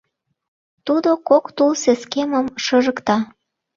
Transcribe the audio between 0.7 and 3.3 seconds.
Тудо кок тул сескемым шыжыкта.